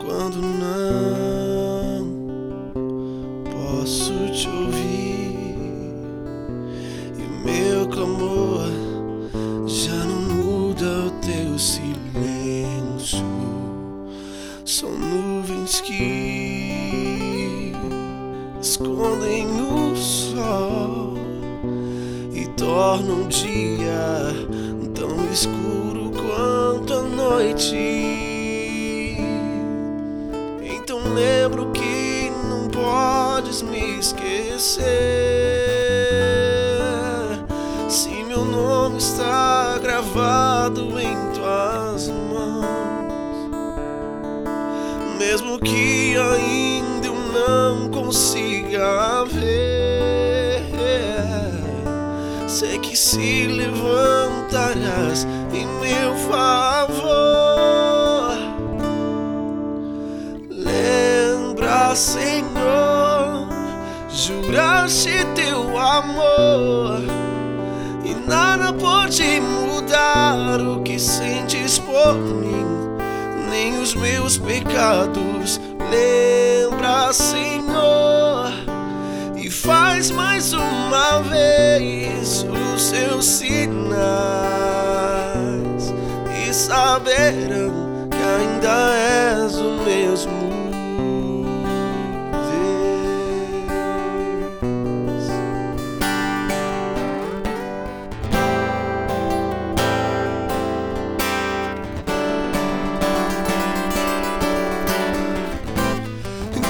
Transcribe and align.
Quando 0.00 0.40
não 0.40 2.00
posso 3.50 4.12
te 4.32 4.48
ouvir 4.48 5.56
e 7.18 7.22
meu 7.44 7.88
clamor 7.88 8.70
já 9.66 10.04
não 10.04 10.20
muda 10.44 11.06
o 11.06 11.10
teu 11.20 11.58
silêncio, 11.58 13.24
são 14.64 14.90
nuvens 14.90 15.80
que 15.80 17.72
escondem 18.60 19.46
o 19.60 19.96
sol 19.96 20.91
tornam 22.72 23.24
o 23.24 23.28
dia 23.28 24.32
tão 24.94 25.30
escuro 25.30 26.10
quanto 26.10 26.94
a 26.94 27.02
noite. 27.02 27.76
Então 30.62 31.00
lembro 31.12 31.70
que 31.72 32.32
não 32.48 32.70
podes 32.70 33.60
me 33.60 33.98
esquecer. 33.98 34.86
Se 37.90 38.08
meu 38.24 38.42
nome 38.42 38.96
está 38.96 39.78
gravado 39.78 40.98
em 40.98 41.14
tuas 41.34 42.08
mãos, 42.08 43.50
mesmo 45.18 45.58
que 45.58 46.16
ainda 46.16 46.81
sei 52.62 52.78
que 52.78 52.96
se 52.96 53.48
levantarás 53.48 55.26
em 55.52 55.66
meu 55.66 56.14
favor. 56.30 57.02
Lembra, 60.48 61.92
Senhor, 61.96 63.48
juraste 64.08 65.26
teu 65.34 65.76
amor 65.76 67.00
e 68.04 68.14
nada 68.28 68.72
pode 68.72 69.40
mudar 69.40 70.60
o 70.60 70.84
que 70.84 71.00
sentes 71.00 71.80
por 71.80 72.14
mim, 72.14 72.64
nem 73.50 73.80
os 73.80 73.92
meus 73.96 74.38
pecados. 74.38 75.60
Lembra, 75.90 77.12
Senhor, 77.12 77.41
os 83.22 83.28
sinais 83.28 83.94
e 86.44 86.52
saberão 86.52 87.70
que 88.10 88.16
ainda 88.16 88.96
és 89.44 89.54
o 89.58 89.84
mesmo. 89.84 90.42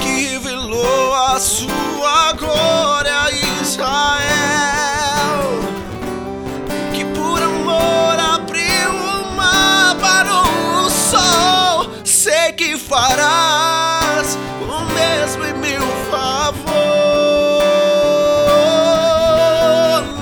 Que 0.03 0.35
revelou 0.35 1.15
a 1.15 1.41
sua 1.41 1.82
farás 12.93 14.37
o 14.61 14.85
mesmo 14.93 15.47
em 15.47 15.55
meu 15.55 15.81
favor. 16.11 16.63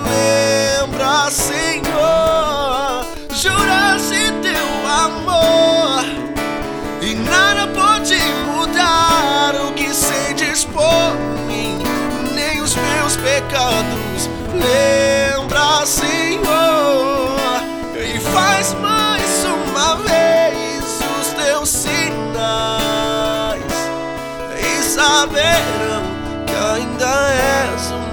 Lembra, 0.06 1.28
Senhor, 1.32 3.06
juraste 3.34 4.32
teu 4.41 4.69
amor. 4.86 6.04
E 7.03 7.14
nada 7.16 7.66
pode 7.75 8.20
mudar 8.47 9.56
o 9.66 9.72
que 9.72 9.92
sentes 9.92 10.64
por 10.64 11.16
mim, 11.48 11.82
nem 12.32 12.62
os 12.62 12.76
meus 12.76 13.16
pecados. 13.16 14.30
Lembra, 14.54 15.84
Senhor, 15.84 16.19
saberão 25.00 26.03
que 26.47 26.55
ainda 26.55 27.12
és 27.33 27.91
o 27.91 28.09